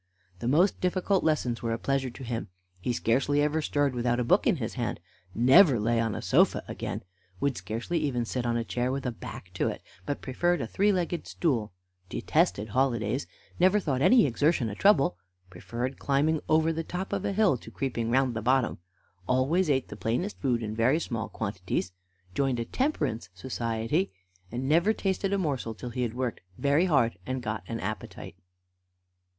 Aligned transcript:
The 0.39 0.47
most 0.47 0.81
difficult 0.81 1.23
lessons 1.23 1.61
were 1.61 1.73
a 1.73 1.77
pleasure 1.77 2.09
to 2.09 2.23
him, 2.23 2.47
he 2.79 2.91
scarcely 2.91 3.39
ever 3.43 3.61
stirred 3.61 3.93
without 3.93 4.19
a 4.19 4.23
book 4.23 4.47
in 4.47 4.55
his 4.55 4.73
hand, 4.73 4.99
never 5.35 5.79
lay 5.79 5.99
on 5.99 6.15
a 6.15 6.23
sofa 6.23 6.63
again, 6.67 7.03
would 7.39 7.55
scarcely 7.55 7.99
even 7.99 8.25
sit 8.25 8.43
on 8.43 8.57
a 8.57 8.63
chair 8.63 8.91
with 8.91 9.05
a 9.05 9.11
back 9.11 9.53
to 9.53 9.67
it, 9.67 9.83
but 10.07 10.23
preferred 10.23 10.59
a 10.59 10.65
three 10.65 10.91
legged 10.91 11.27
stool, 11.27 11.71
detested 12.09 12.69
holidays, 12.69 13.27
never 13.59 13.79
thought 13.79 14.01
any 14.01 14.25
exertion 14.25 14.71
a 14.71 14.73
trouble, 14.73 15.17
preferred 15.51 15.99
climbing 15.99 16.41
over 16.49 16.73
the 16.73 16.83
top 16.83 17.13
of 17.13 17.23
a 17.23 17.31
hill 17.31 17.55
to 17.57 17.69
creeping 17.69 18.09
round 18.09 18.33
the 18.33 18.41
bottom, 18.41 18.79
always 19.27 19.69
ate 19.69 19.89
the 19.89 19.95
plainest 19.95 20.39
food 20.39 20.63
in 20.63 20.73
very 20.75 20.99
small 20.99 21.29
quantities, 21.29 21.91
joined 22.33 22.59
a 22.59 22.65
temperance 22.65 23.29
society, 23.35 24.11
and 24.51 24.67
never 24.67 24.93
tasted 24.93 25.31
a 25.31 25.37
morsel 25.37 25.75
till 25.75 25.91
he 25.91 26.01
had 26.01 26.15
worked 26.15 26.41
very 26.57 26.85
hard 26.85 27.19
and 27.27 27.43
got 27.43 27.61
an 27.67 27.79
appetite. 27.79 28.35